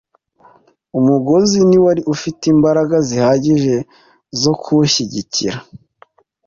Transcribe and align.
Umugozi 0.99 1.57
ntiwari 1.67 2.01
ufite 2.13 2.43
imbaraga 2.53 2.95
zihagije 3.07 3.75
zo 4.41 4.53
kumushyigikira. 4.61 5.57